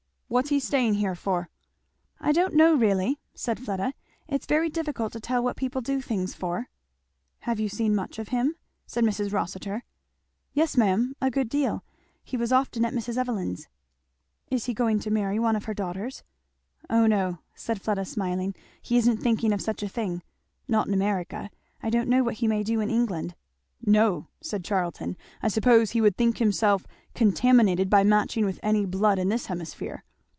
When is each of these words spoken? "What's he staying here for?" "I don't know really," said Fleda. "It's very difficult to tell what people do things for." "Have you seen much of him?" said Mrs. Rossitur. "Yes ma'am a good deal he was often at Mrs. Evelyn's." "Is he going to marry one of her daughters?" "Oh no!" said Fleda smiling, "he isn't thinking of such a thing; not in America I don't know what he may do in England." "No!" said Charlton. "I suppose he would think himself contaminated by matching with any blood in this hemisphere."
"What's 0.33 0.47
he 0.47 0.61
staying 0.61 0.93
here 0.93 1.13
for?" 1.13 1.49
"I 2.21 2.31
don't 2.31 2.53
know 2.53 2.73
really," 2.73 3.19
said 3.35 3.59
Fleda. 3.59 3.93
"It's 4.29 4.45
very 4.45 4.69
difficult 4.69 5.11
to 5.11 5.19
tell 5.19 5.43
what 5.43 5.57
people 5.57 5.81
do 5.81 5.99
things 5.99 6.33
for." 6.33 6.69
"Have 7.39 7.59
you 7.59 7.67
seen 7.67 7.93
much 7.93 8.17
of 8.17 8.29
him?" 8.29 8.55
said 8.87 9.03
Mrs. 9.03 9.33
Rossitur. 9.33 9.83
"Yes 10.53 10.77
ma'am 10.77 11.17
a 11.19 11.29
good 11.29 11.49
deal 11.49 11.83
he 12.23 12.37
was 12.37 12.53
often 12.53 12.85
at 12.85 12.93
Mrs. 12.93 13.17
Evelyn's." 13.17 13.67
"Is 14.49 14.67
he 14.67 14.73
going 14.73 15.01
to 15.01 15.11
marry 15.11 15.37
one 15.37 15.57
of 15.57 15.65
her 15.65 15.73
daughters?" 15.73 16.23
"Oh 16.89 17.07
no!" 17.07 17.39
said 17.53 17.81
Fleda 17.81 18.05
smiling, 18.05 18.55
"he 18.81 18.95
isn't 18.95 19.17
thinking 19.17 19.51
of 19.51 19.59
such 19.59 19.83
a 19.83 19.89
thing; 19.89 20.21
not 20.65 20.87
in 20.87 20.93
America 20.93 21.49
I 21.83 21.89
don't 21.89 22.07
know 22.07 22.23
what 22.23 22.35
he 22.35 22.47
may 22.47 22.63
do 22.63 22.79
in 22.79 22.89
England." 22.89 23.35
"No!" 23.85 24.27
said 24.39 24.63
Charlton. 24.63 25.17
"I 25.43 25.49
suppose 25.49 25.91
he 25.91 25.99
would 25.99 26.15
think 26.15 26.37
himself 26.37 26.87
contaminated 27.13 27.89
by 27.89 28.05
matching 28.05 28.45
with 28.45 28.61
any 28.63 28.85
blood 28.85 29.19
in 29.19 29.27
this 29.27 29.47
hemisphere." 29.47 30.05